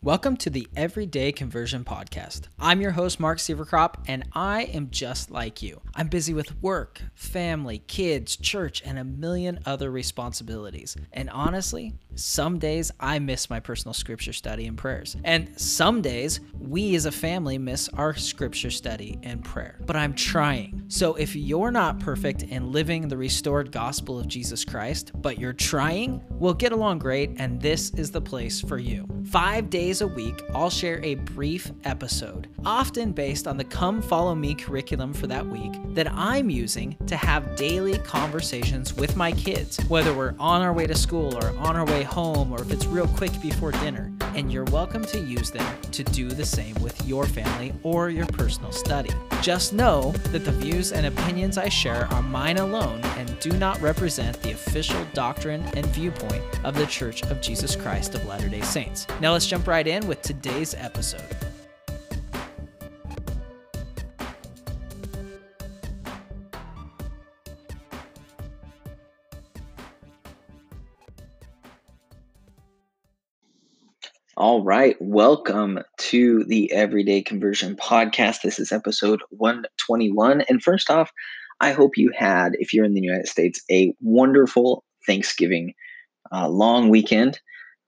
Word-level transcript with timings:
Welcome 0.00 0.36
to 0.38 0.50
the 0.50 0.68
Everyday 0.76 1.32
Conversion 1.32 1.82
Podcast. 1.82 2.42
I'm 2.60 2.80
your 2.80 2.92
host, 2.92 3.18
Mark 3.18 3.38
Sieverkrop, 3.38 4.04
and 4.06 4.22
I 4.32 4.62
am 4.66 4.90
just 4.90 5.28
like 5.28 5.60
you. 5.60 5.80
I'm 5.96 6.06
busy 6.06 6.32
with 6.32 6.62
work, 6.62 7.02
family, 7.16 7.80
kids, 7.88 8.36
church, 8.36 8.80
and 8.84 8.96
a 8.96 9.02
million 9.02 9.58
other 9.66 9.90
responsibilities. 9.90 10.96
And 11.12 11.28
honestly, 11.30 11.94
some 12.14 12.60
days 12.60 12.92
I 13.00 13.18
miss 13.18 13.50
my 13.50 13.58
personal 13.58 13.92
scripture 13.92 14.32
study 14.32 14.68
and 14.68 14.78
prayers. 14.78 15.16
And 15.24 15.60
some 15.60 16.00
days 16.00 16.38
we 16.56 16.94
as 16.94 17.06
a 17.06 17.12
family 17.12 17.58
miss 17.58 17.88
our 17.88 18.14
scripture 18.14 18.70
study 18.70 19.18
and 19.24 19.44
prayer. 19.44 19.80
But 19.84 19.96
I'm 19.96 20.14
trying. 20.14 20.84
So 20.86 21.16
if 21.16 21.34
you're 21.34 21.72
not 21.72 21.98
perfect 21.98 22.44
in 22.44 22.70
living 22.70 23.08
the 23.08 23.16
restored 23.16 23.72
gospel 23.72 24.20
of 24.20 24.28
Jesus 24.28 24.64
Christ, 24.64 25.10
but 25.16 25.40
you're 25.40 25.52
trying, 25.52 26.24
we'll 26.30 26.54
get 26.54 26.70
along 26.70 27.00
great, 27.00 27.32
and 27.38 27.60
this 27.60 27.90
is 27.90 28.12
the 28.12 28.20
place 28.20 28.60
for 28.60 28.78
you. 28.78 29.08
Five 29.24 29.68
days 29.68 29.87
days 29.88 30.02
a 30.02 30.06
week, 30.06 30.42
I'll 30.54 30.68
share 30.68 31.00
a 31.02 31.14
brief 31.14 31.72
episode, 31.84 32.46
often 32.66 33.12
based 33.12 33.48
on 33.48 33.56
the 33.56 33.64
Come 33.64 34.02
Follow 34.02 34.34
Me 34.34 34.54
curriculum 34.54 35.14
for 35.14 35.26
that 35.28 35.46
week 35.46 35.72
that 35.94 36.12
I'm 36.12 36.50
using 36.50 36.94
to 37.06 37.16
have 37.16 37.56
daily 37.56 37.96
conversations 38.00 38.92
with 38.92 39.16
my 39.16 39.32
kids, 39.32 39.78
whether 39.88 40.12
we're 40.12 40.34
on 40.38 40.60
our 40.60 40.74
way 40.74 40.86
to 40.86 40.94
school 40.94 41.34
or 41.38 41.56
on 41.56 41.74
our 41.74 41.86
way 41.86 42.02
home 42.02 42.52
or 42.52 42.60
if 42.60 42.70
it's 42.70 42.84
real 42.84 43.08
quick 43.08 43.32
before 43.40 43.72
dinner. 43.72 44.12
And 44.38 44.52
you're 44.52 44.66
welcome 44.66 45.04
to 45.06 45.18
use 45.18 45.50
them 45.50 45.82
to 45.90 46.04
do 46.04 46.28
the 46.28 46.46
same 46.46 46.76
with 46.76 47.04
your 47.08 47.26
family 47.26 47.74
or 47.82 48.08
your 48.08 48.26
personal 48.26 48.70
study. 48.70 49.10
Just 49.42 49.72
know 49.72 50.12
that 50.30 50.44
the 50.44 50.52
views 50.52 50.92
and 50.92 51.06
opinions 51.06 51.58
I 51.58 51.68
share 51.68 52.06
are 52.12 52.22
mine 52.22 52.58
alone 52.58 53.00
and 53.16 53.36
do 53.40 53.50
not 53.50 53.80
represent 53.80 54.40
the 54.40 54.52
official 54.52 55.04
doctrine 55.12 55.62
and 55.74 55.84
viewpoint 55.86 56.44
of 56.64 56.76
the 56.76 56.86
Church 56.86 57.24
of 57.24 57.40
Jesus 57.40 57.74
Christ 57.74 58.14
of 58.14 58.24
Latter 58.26 58.48
day 58.48 58.60
Saints. 58.60 59.08
Now 59.20 59.32
let's 59.32 59.44
jump 59.44 59.66
right 59.66 59.88
in 59.88 60.06
with 60.06 60.22
today's 60.22 60.72
episode. 60.72 61.47
All 74.38 74.62
right, 74.62 74.94
welcome 75.00 75.80
to 75.96 76.44
the 76.44 76.70
Everyday 76.70 77.22
Conversion 77.22 77.74
Podcast. 77.74 78.42
This 78.42 78.60
is 78.60 78.70
episode 78.70 79.20
121. 79.30 80.42
And 80.42 80.62
first 80.62 80.90
off, 80.90 81.10
I 81.58 81.72
hope 81.72 81.98
you 81.98 82.12
had, 82.16 82.52
if 82.60 82.72
you're 82.72 82.84
in 82.84 82.94
the 82.94 83.00
United 83.00 83.26
States, 83.26 83.60
a 83.68 83.92
wonderful 84.00 84.84
Thanksgiving 85.04 85.74
uh, 86.30 86.48
long 86.48 86.88
weekend. 86.88 87.40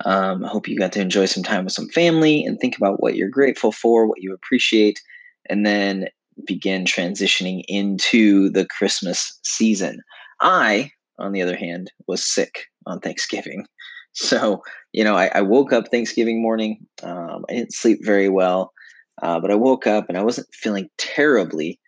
Um, 0.05 0.45
I 0.45 0.49
hope 0.49 0.67
you 0.67 0.77
got 0.77 0.91
to 0.95 1.01
enjoy 1.01 1.27
some 1.27 1.45
time 1.45 1.67
with 1.67 1.73
some 1.73 1.89
family 1.91 2.45
and 2.45 2.59
think 2.59 2.77
about 2.77 3.01
what 3.01 3.15
you're 3.15 3.29
grateful 3.29 3.71
for, 3.71 4.09
what 4.09 4.21
you 4.21 4.35
appreciate, 4.35 5.01
and 5.49 5.65
then 5.65 6.09
begin 6.49 6.83
transitioning 6.83 7.63
into 7.69 8.51
the 8.51 8.67
Christmas 8.67 9.39
season. 9.45 10.01
I, 10.41 10.91
on 11.17 11.31
the 11.31 11.43
other 11.43 11.57
hand, 11.57 11.93
was 12.09 12.27
sick 12.27 12.65
on 12.87 12.99
Thanksgiving. 12.99 13.67
So, 14.13 14.63
you 14.93 15.05
know, 15.05 15.17
I, 15.17 15.31
I 15.35 15.41
woke 15.43 15.73
up 15.73 15.89
Thanksgiving 15.89 16.43
morning. 16.43 16.87
Um, 17.03 17.45
I 17.49 17.55
didn't 17.55 17.73
sleep 17.73 18.01
very 18.03 18.29
well, 18.29 18.73
uh, 19.23 19.39
but 19.41 19.51
I 19.51 19.55
woke 19.55 19.87
up 19.87 20.07
and 20.09 20.19
I 20.19 20.23
wasn't 20.23 20.49
feeling 20.53 20.89
terribly. 20.99 21.79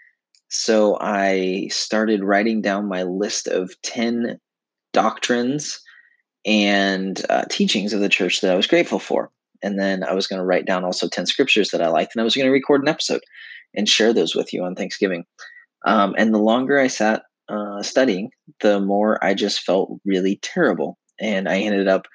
So 0.48 0.98
I 1.00 1.68
started 1.70 2.22
writing 2.22 2.60
down 2.60 2.88
my 2.88 3.02
list 3.02 3.48
of 3.48 3.74
10 3.82 4.38
doctrines 4.92 5.80
and 6.44 7.24
uh, 7.30 7.44
teachings 7.50 7.92
of 7.92 8.00
the 8.00 8.08
church 8.08 8.40
that 8.40 8.52
I 8.52 8.56
was 8.56 8.66
grateful 8.66 8.98
for. 8.98 9.30
And 9.62 9.78
then 9.78 10.02
I 10.04 10.12
was 10.12 10.26
going 10.26 10.38
to 10.38 10.44
write 10.44 10.66
down 10.66 10.84
also 10.84 11.08
10 11.08 11.26
scriptures 11.26 11.70
that 11.70 11.82
I 11.82 11.88
liked, 11.88 12.14
and 12.14 12.20
I 12.20 12.24
was 12.24 12.34
going 12.34 12.46
to 12.46 12.52
record 12.52 12.82
an 12.82 12.88
episode 12.88 13.22
and 13.74 13.88
share 13.88 14.12
those 14.12 14.34
with 14.34 14.52
you 14.52 14.64
on 14.64 14.74
Thanksgiving. 14.74 15.24
Um, 15.86 16.14
and 16.18 16.34
the 16.34 16.38
longer 16.38 16.78
I 16.78 16.88
sat 16.88 17.22
uh, 17.48 17.82
studying, 17.82 18.30
the 18.60 18.80
more 18.80 19.24
I 19.24 19.34
just 19.34 19.60
felt 19.60 20.00
really 20.04 20.38
terrible. 20.42 20.98
And 21.20 21.48
I 21.48 21.58
ended 21.58 21.88
up 21.88 22.06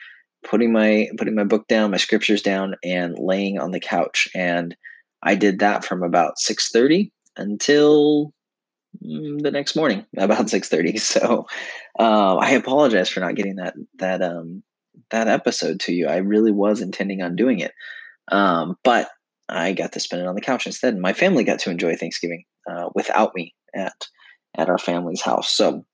putting 0.44 0.72
my 0.72 1.08
putting 1.18 1.36
my 1.36 1.44
book 1.44 1.68
down, 1.68 1.92
my 1.92 1.98
scriptures 1.98 2.42
down, 2.42 2.76
and 2.84 3.18
laying 3.18 3.60
on 3.60 3.72
the 3.72 3.80
couch. 3.80 4.28
And 4.36 4.76
I 5.24 5.36
did 5.36 5.60
that 5.60 5.86
from 5.86 6.04
about 6.04 6.38
6:30 6.40 7.12
until 7.36 8.34
Mm, 9.06 9.42
the 9.44 9.52
next 9.52 9.76
morning 9.76 10.06
about 10.18 10.48
6.30 10.48 10.98
so 11.00 11.46
uh, 12.00 12.38
i 12.38 12.52
apologize 12.52 13.10
for 13.10 13.20
not 13.20 13.36
getting 13.36 13.58
that 13.58 13.76
that 14.00 14.24
um 14.24 14.64
that 15.12 15.28
episode 15.28 15.80
to 15.82 15.94
you. 15.94 16.08
I 16.08 16.18
really 16.18 16.52
was 16.52 16.82
intending 16.82 17.22
on 17.22 17.36
doing 17.36 17.60
it. 17.60 17.74
Um, 18.32 18.76
but 18.84 19.10
i 19.50 19.72
got 19.72 19.94
to 19.94 20.00
spend 20.00 20.22
it 20.22 20.28
on 20.28 20.36
the 20.36 20.42
couch 20.42 20.66
instead. 20.66 20.94
And 20.94 21.02
my 21.02 21.14
family 21.14 21.44
got 21.44 21.60
to 21.60 21.70
enjoy 21.70 21.96
thanksgiving 21.96 22.44
uh, 22.70 22.90
without 22.96 23.34
me 23.36 23.54
at 23.76 24.08
at 24.58 24.70
our 24.70 24.78
family's 24.78 25.22
house. 25.22 25.56
So 25.56 25.86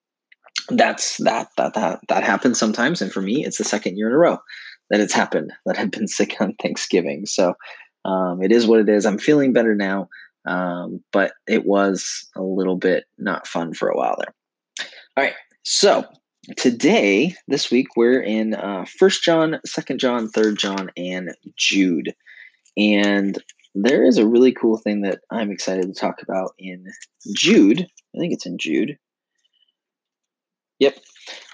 that's 0.69 1.17
that 1.17 1.49
that 1.57 1.73
that 1.73 1.99
that 2.07 2.23
happens 2.23 2.57
sometimes 2.57 3.01
and 3.01 3.11
for 3.11 3.21
me 3.21 3.45
it's 3.45 3.57
the 3.57 3.63
second 3.63 3.97
year 3.97 4.07
in 4.07 4.13
a 4.13 4.17
row 4.17 4.37
that 4.89 4.99
it's 4.99 5.13
happened 5.13 5.51
that 5.65 5.77
i've 5.77 5.91
been 5.91 6.07
sick 6.07 6.35
on 6.39 6.53
thanksgiving 6.61 7.25
so 7.25 7.53
um, 8.05 8.43
it 8.43 8.51
is 8.51 8.67
what 8.67 8.79
it 8.79 8.89
is 8.89 9.05
i'm 9.05 9.17
feeling 9.17 9.53
better 9.53 9.75
now 9.75 10.07
um, 10.45 11.03
but 11.11 11.33
it 11.47 11.65
was 11.65 12.29
a 12.35 12.41
little 12.41 12.75
bit 12.75 13.05
not 13.17 13.47
fun 13.47 13.73
for 13.73 13.89
a 13.89 13.97
while 13.97 14.15
there. 14.17 14.33
All 15.15 15.23
right, 15.23 15.35
so 15.63 16.05
today, 16.57 17.35
this 17.47 17.71
week, 17.71 17.87
we're 17.95 18.21
in 18.21 18.55
uh, 18.55 18.85
First 18.99 19.23
John, 19.23 19.59
Second 19.65 19.99
John, 19.99 20.27
Third 20.29 20.57
John, 20.57 20.91
and 20.97 21.35
Jude, 21.55 22.13
and 22.75 23.37
there 23.75 24.05
is 24.05 24.17
a 24.17 24.27
really 24.27 24.51
cool 24.51 24.77
thing 24.77 25.01
that 25.01 25.21
I'm 25.31 25.51
excited 25.51 25.87
to 25.87 25.99
talk 25.99 26.21
about 26.21 26.53
in 26.59 26.85
Jude. 27.35 27.81
I 28.15 28.19
think 28.19 28.33
it's 28.33 28.45
in 28.45 28.57
Jude. 28.57 28.97
Yep, 30.83 30.97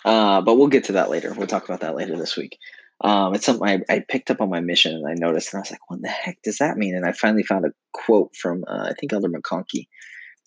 uh, 0.06 0.42
but 0.42 0.56
we'll 0.56 0.70
get 0.70 0.86
to 0.86 0.94
that 0.94 1.12
later. 1.12 1.34
We'll 1.36 1.46
talk 1.46 1.66
about 1.66 1.82
that 1.82 1.96
later 1.96 2.18
this 2.18 2.36
week. 2.36 2.58
Um, 3.02 3.36
it's 3.36 3.46
something 3.46 3.68
I, 3.68 3.94
I, 3.94 4.04
picked 4.10 4.30
up 4.30 4.42
on 4.42 4.50
my 4.50 4.60
mission 4.60 4.94
and 4.94 5.08
I 5.08 5.14
noticed, 5.14 5.54
and 5.54 5.60
I 5.60 5.62
was 5.62 5.72
like, 5.72 5.80
what 5.88 6.02
the 6.02 6.10
heck 6.10 6.42
does 6.42 6.58
that 6.58 6.78
mean? 6.78 6.96
And 6.96 7.06
I 7.06 7.14
finally 7.14 7.44
found 7.44 7.64
a 7.64 7.72
quote 7.94 8.36
from, 8.36 8.66
uh, 8.68 8.90
I 8.90 8.94
think, 9.00 9.14
Elder 9.14 9.30
McConkie 9.30 9.88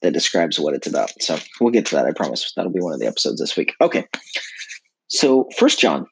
that 0.03 0.13
describes 0.13 0.59
what 0.59 0.75
it's 0.75 0.87
about. 0.89 1.11
So 1.23 1.39
we'll 1.61 1.71
get 1.71 1.87
to 1.87 1.95
that, 1.95 2.07
I 2.07 2.13
promise. 2.13 2.53
That'll 2.55 2.73
be 2.73 2.83
one 2.83 2.93
of 2.93 3.01
the 3.01 3.07
episodes 3.07 3.41
this 3.41 3.57
week. 3.57 3.73
Okay. 3.81 4.07
So, 5.09 5.49
First 5.57 5.79
John, 5.79 6.07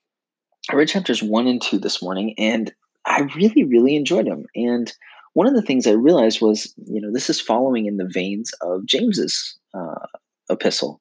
I 0.71 0.77
read 0.77 0.89
chapters 0.89 1.23
one 1.23 1.47
and 1.47 1.61
two 1.61 1.79
this 1.79 2.01
morning, 2.01 2.35
and 2.39 2.73
I 3.05 3.29
really, 3.37 3.65
really 3.65 3.97
enjoyed 3.97 4.27
them. 4.27 4.45
And 4.55 4.91
one 5.35 5.47
of 5.47 5.55
the 5.55 5.63
things 5.63 5.87
I 5.87 5.93
realized 5.93 6.41
was, 6.41 6.73
you 6.87 7.01
know, 7.01 7.13
this 7.13 7.29
is 7.29 7.41
following 7.41 7.87
in 7.87 7.97
the 7.97 8.09
veins 8.11 8.53
of 8.63 8.87
James's 8.87 9.59
uh, 9.75 10.07
epistle 10.49 11.01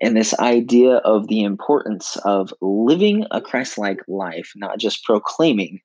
and 0.00 0.16
this 0.16 0.34
idea 0.40 0.96
of 0.96 1.28
the 1.28 1.42
importance 1.42 2.16
of 2.24 2.52
living 2.60 3.26
a 3.30 3.40
Christ 3.40 3.78
like 3.78 4.00
life, 4.08 4.52
not 4.56 4.78
just 4.78 5.04
proclaiming 5.04 5.80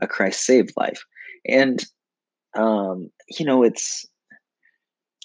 a 0.00 0.06
Christ 0.06 0.44
saved 0.44 0.72
life. 0.76 1.02
And, 1.46 1.84
um, 2.54 3.10
you 3.28 3.44
know, 3.44 3.62
it's, 3.62 4.06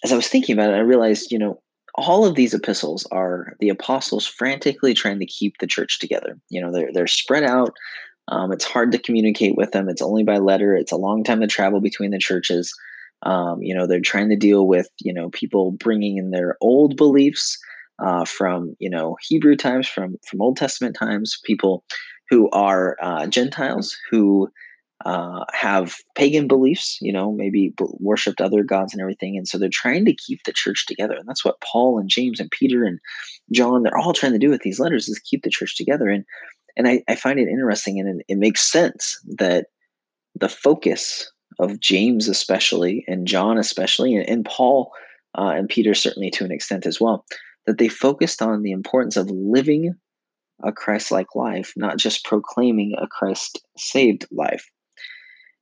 as 0.03 0.11
I 0.11 0.15
was 0.15 0.27
thinking 0.27 0.53
about 0.53 0.71
it, 0.71 0.77
I 0.77 0.79
realized, 0.79 1.31
you 1.31 1.39
know, 1.39 1.61
all 1.95 2.25
of 2.25 2.35
these 2.35 2.55
epistles 2.55 3.05
are 3.11 3.55
the 3.59 3.69
apostles 3.69 4.25
frantically 4.25 4.95
trying 4.95 5.19
to 5.19 5.27
keep 5.27 5.53
the 5.59 5.67
church 5.67 5.99
together. 5.99 6.39
You 6.49 6.59
know, 6.59 6.71
they're, 6.71 6.89
they're 6.91 7.07
spread 7.07 7.43
out. 7.43 7.75
Um, 8.29 8.51
it's 8.51 8.65
hard 8.65 8.91
to 8.93 8.97
communicate 8.97 9.55
with 9.55 9.71
them. 9.71 9.89
It's 9.89 10.01
only 10.01 10.23
by 10.23 10.37
letter. 10.37 10.75
It's 10.75 10.91
a 10.91 10.97
long 10.97 11.23
time 11.23 11.41
to 11.41 11.47
travel 11.47 11.81
between 11.81 12.11
the 12.11 12.17
churches. 12.17 12.73
Um, 13.21 13.61
you 13.61 13.75
know, 13.75 13.85
they're 13.85 14.01
trying 14.01 14.29
to 14.29 14.35
deal 14.35 14.67
with, 14.67 14.89
you 14.99 15.13
know, 15.13 15.29
people 15.29 15.71
bringing 15.71 16.17
in 16.17 16.31
their 16.31 16.57
old 16.61 16.97
beliefs 16.97 17.59
uh, 17.99 18.25
from 18.25 18.75
you 18.79 18.89
know 18.89 19.17
Hebrew 19.21 19.55
times, 19.55 19.87
from 19.87 20.17
from 20.27 20.41
Old 20.41 20.57
Testament 20.57 20.95
times, 20.97 21.39
people 21.43 21.83
who 22.29 22.49
are 22.51 22.97
uh, 23.01 23.27
Gentiles 23.27 23.95
who 24.09 24.49
uh, 25.05 25.43
have 25.51 25.95
pagan 26.15 26.47
beliefs, 26.47 26.97
you 27.01 27.11
know, 27.11 27.31
maybe 27.31 27.73
worshipped 27.99 28.39
other 28.39 28.63
gods 28.63 28.93
and 28.93 29.01
everything, 29.01 29.35
and 29.37 29.47
so 29.47 29.57
they're 29.57 29.69
trying 29.71 30.05
to 30.05 30.15
keep 30.15 30.43
the 30.43 30.53
church 30.53 30.85
together, 30.85 31.15
and 31.15 31.27
that's 31.27 31.43
what 31.43 31.61
Paul 31.61 31.99
and 31.99 32.09
James 32.09 32.39
and 32.39 32.49
Peter 32.51 32.83
and 32.83 32.99
John 33.51 33.83
they're 33.83 33.97
all 33.97 34.13
trying 34.13 34.31
to 34.33 34.39
do 34.39 34.49
with 34.49 34.61
these 34.61 34.79
letters 34.79 35.09
is 35.09 35.19
keep 35.19 35.43
the 35.43 35.49
church 35.49 35.75
together, 35.75 36.09
and 36.09 36.23
and 36.75 36.87
I, 36.87 37.03
I 37.07 37.15
find 37.15 37.39
it 37.39 37.49
interesting, 37.49 37.99
and 37.99 38.21
it, 38.21 38.25
it 38.29 38.37
makes 38.37 38.61
sense 38.61 39.19
that 39.37 39.67
the 40.35 40.49
focus 40.49 41.31
of 41.59 41.79
James 41.79 42.27
especially 42.27 43.03
and 43.07 43.27
John 43.27 43.57
especially 43.57 44.15
and, 44.15 44.27
and 44.27 44.45
Paul 44.45 44.91
uh, 45.37 45.53
and 45.55 45.69
Peter 45.69 45.93
certainly 45.93 46.31
to 46.31 46.45
an 46.45 46.51
extent 46.51 46.85
as 46.85 46.99
well 46.99 47.25
that 47.65 47.77
they 47.77 47.87
focused 47.87 48.41
on 48.41 48.61
the 48.61 48.71
importance 48.71 49.17
of 49.17 49.29
living 49.29 49.95
a 50.63 50.71
Christ 50.71 51.11
like 51.11 51.35
life, 51.35 51.73
not 51.75 51.97
just 51.97 52.25
proclaiming 52.25 52.95
a 52.97 53.07
Christ 53.07 53.59
saved 53.77 54.25
life. 54.31 54.69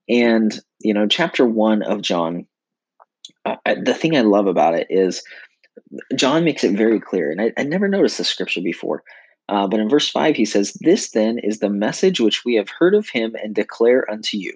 And, 0.09 0.59
you 0.79 0.93
know, 0.93 1.07
chapter 1.07 1.45
one 1.45 1.81
of 1.83 2.01
John, 2.01 2.45
uh, 3.45 3.55
the 3.81 3.93
thing 3.93 4.15
I 4.15 4.21
love 4.21 4.47
about 4.47 4.75
it 4.75 4.87
is 4.89 5.23
John 6.15 6.43
makes 6.43 6.63
it 6.63 6.75
very 6.75 6.99
clear. 6.99 7.31
And 7.31 7.41
I, 7.41 7.53
I 7.57 7.63
never 7.63 7.87
noticed 7.87 8.17
this 8.17 8.27
scripture 8.27 8.61
before. 8.61 9.03
Uh, 9.49 9.67
but 9.67 9.79
in 9.79 9.89
verse 9.89 10.09
5, 10.09 10.35
he 10.35 10.45
says, 10.45 10.77
This 10.81 11.11
then 11.11 11.39
is 11.39 11.59
the 11.59 11.69
message 11.69 12.19
which 12.19 12.43
we 12.45 12.55
have 12.55 12.69
heard 12.69 12.93
of 12.93 13.09
him 13.09 13.35
and 13.41 13.55
declare 13.55 14.09
unto 14.09 14.37
you 14.37 14.53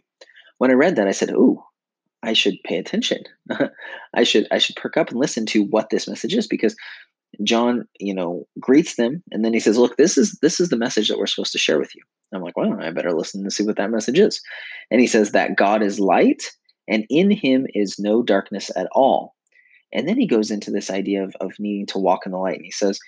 when 0.57 0.71
I 0.71 0.75
read 0.75 0.95
that, 0.95 1.07
I 1.07 1.11
said, 1.11 1.31
"Ooh, 1.31 1.63
I 2.23 2.33
should 2.33 2.55
pay 2.63 2.77
attention. 2.77 3.23
I 4.13 4.23
should 4.23 4.47
I 4.51 4.57
should 4.57 4.75
perk 4.75 4.97
up 4.97 5.09
and 5.09 5.19
listen 5.19 5.45
to 5.47 5.63
what 5.63 5.89
this 5.89 6.07
message 6.07 6.33
is 6.33 6.47
because 6.47 6.75
John, 7.43 7.87
you 7.99 8.13
know, 8.13 8.47
greets 8.59 8.95
them 8.95 9.23
and 9.31 9.43
then 9.43 9.53
he 9.53 9.59
says, 9.59 9.77
"Look, 9.77 9.97
this 9.97 10.17
is 10.17 10.37
this 10.41 10.59
is 10.59 10.69
the 10.69 10.77
message 10.77 11.09
that 11.09 11.17
we're 11.17 11.27
supposed 11.27 11.51
to 11.53 11.57
share 11.57 11.79
with 11.79 11.95
you." 11.95 12.01
I'm 12.33 12.41
like, 12.41 12.57
"Well, 12.57 12.79
I 12.79 12.91
better 12.91 13.13
listen 13.13 13.43
to 13.43 13.51
see 13.51 13.63
what 13.63 13.77
that 13.77 13.91
message 13.91 14.19
is." 14.19 14.41
And 14.91 14.99
he 15.01 15.07
says 15.07 15.31
that 15.31 15.55
God 15.55 15.81
is 15.81 15.99
light 15.99 16.43
and 16.87 17.05
in 17.09 17.31
him 17.31 17.65
is 17.73 17.99
no 17.99 18.23
darkness 18.23 18.71
at 18.75 18.87
all. 18.91 19.35
And 19.93 20.07
then 20.07 20.19
he 20.19 20.27
goes 20.27 20.51
into 20.51 20.71
this 20.71 20.89
idea 20.89 21.23
of, 21.23 21.35
of 21.39 21.53
needing 21.59 21.85
to 21.87 21.99
walk 21.99 22.25
in 22.25 22.31
the 22.31 22.37
light. 22.37 22.57
And 22.57 22.65
he 22.65 22.71
says, 22.71 22.99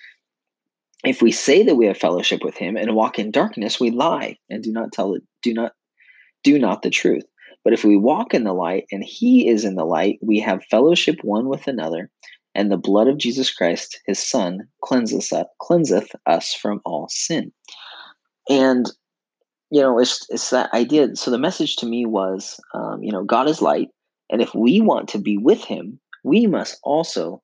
if 1.04 1.22
we 1.22 1.30
say 1.30 1.62
that 1.62 1.76
we 1.76 1.86
have 1.86 1.98
fellowship 1.98 2.42
with 2.42 2.56
him 2.56 2.76
and 2.76 2.94
walk 2.94 3.18
in 3.18 3.30
darkness, 3.30 3.78
we 3.78 3.90
lie 3.90 4.36
and 4.50 4.62
do 4.62 4.72
not 4.72 4.92
tell 4.92 5.14
it, 5.14 5.22
do 5.42 5.54
not 5.54 5.72
do 6.42 6.58
not 6.58 6.82
the 6.82 6.90
truth. 6.90 7.24
But 7.64 7.72
if 7.72 7.84
we 7.84 7.96
walk 7.96 8.34
in 8.34 8.44
the 8.44 8.52
light 8.52 8.86
and 8.90 9.02
he 9.04 9.48
is 9.48 9.64
in 9.64 9.74
the 9.74 9.84
light, 9.84 10.18
we 10.22 10.40
have 10.40 10.64
fellowship 10.70 11.16
one 11.22 11.48
with 11.48 11.66
another, 11.66 12.10
and 12.58 12.72
the 12.72 12.76
blood 12.76 13.06
of 13.06 13.18
Jesus 13.18 13.54
Christ, 13.54 14.00
his 14.04 14.18
son, 14.18 14.66
cleanses 14.82 15.32
us, 15.32 15.46
cleanseth 15.62 16.10
us 16.26 16.52
from 16.52 16.80
all 16.84 17.08
sin. 17.08 17.52
And 18.50 18.90
you 19.70 19.80
know, 19.80 19.98
it's 20.00 20.26
it's 20.28 20.50
that 20.50 20.72
idea. 20.74 21.14
So 21.14 21.30
the 21.30 21.38
message 21.38 21.76
to 21.76 21.86
me 21.86 22.04
was, 22.04 22.58
um, 22.74 23.02
you 23.02 23.12
know, 23.12 23.22
God 23.22 23.48
is 23.48 23.62
light, 23.62 23.88
and 24.28 24.42
if 24.42 24.54
we 24.54 24.80
want 24.80 25.08
to 25.10 25.18
be 25.18 25.38
with 25.38 25.62
Him, 25.62 26.00
we 26.24 26.48
must 26.48 26.80
also 26.82 27.42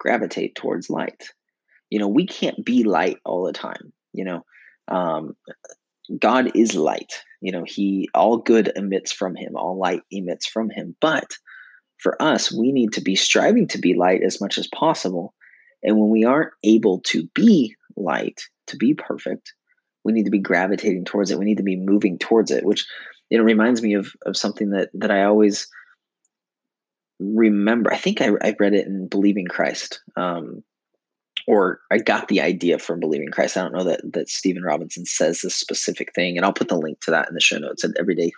gravitate 0.00 0.56
towards 0.56 0.90
light. 0.90 1.28
You 1.90 2.00
know, 2.00 2.08
we 2.08 2.26
can't 2.26 2.64
be 2.64 2.82
light 2.82 3.18
all 3.24 3.44
the 3.44 3.52
time. 3.52 3.92
You 4.12 4.24
know, 4.24 4.44
um, 4.88 5.36
God 6.18 6.50
is 6.56 6.74
light. 6.74 7.22
You 7.42 7.52
know, 7.52 7.64
He 7.64 8.08
all 8.12 8.38
good 8.38 8.72
emits 8.74 9.12
from 9.12 9.36
Him, 9.36 9.52
all 9.54 9.78
light 9.78 10.00
emits 10.10 10.48
from 10.48 10.68
Him. 10.70 10.96
But 11.00 11.36
for 11.98 12.20
us, 12.22 12.52
we 12.52 12.72
need 12.72 12.92
to 12.92 13.00
be 13.00 13.16
striving 13.16 13.66
to 13.68 13.78
be 13.78 13.94
light 13.94 14.22
as 14.22 14.40
much 14.40 14.58
as 14.58 14.68
possible. 14.68 15.34
And 15.82 15.98
when 15.98 16.10
we 16.10 16.24
aren't 16.24 16.52
able 16.64 17.00
to 17.06 17.28
be 17.34 17.74
light, 17.96 18.42
to 18.68 18.76
be 18.76 18.94
perfect, 18.94 19.52
we 20.04 20.12
need 20.12 20.24
to 20.24 20.30
be 20.30 20.38
gravitating 20.38 21.04
towards 21.04 21.30
it. 21.30 21.38
We 21.38 21.44
need 21.44 21.58
to 21.58 21.62
be 21.62 21.76
moving 21.76 22.18
towards 22.18 22.50
it, 22.50 22.64
which 22.64 22.86
know 23.30 23.42
reminds 23.42 23.82
me 23.82 23.94
of 23.94 24.12
of 24.24 24.36
something 24.36 24.70
that 24.70 24.90
that 24.94 25.10
I 25.10 25.24
always 25.24 25.68
remember. 27.18 27.92
I 27.92 27.98
think 27.98 28.20
I, 28.20 28.30
I 28.42 28.54
read 28.58 28.74
it 28.74 28.86
in 28.86 29.08
Believing 29.08 29.46
Christ, 29.46 30.00
um, 30.16 30.62
or 31.46 31.80
I 31.90 31.98
got 31.98 32.28
the 32.28 32.40
idea 32.40 32.78
from 32.78 33.00
Believing 33.00 33.30
Christ. 33.30 33.56
I 33.56 33.62
don't 33.62 33.74
know 33.74 33.84
that 33.84 34.00
that 34.12 34.28
Stephen 34.28 34.62
Robinson 34.62 35.04
says 35.04 35.40
this 35.40 35.54
specific 35.54 36.14
thing, 36.14 36.36
and 36.36 36.44
I'll 36.44 36.52
put 36.52 36.68
the 36.68 36.78
link 36.78 37.00
to 37.00 37.10
that 37.10 37.28
in 37.28 37.34
the 37.34 37.40
show 37.40 37.58
notes 37.58 37.84
at 37.84 37.90
everyday 37.98 38.30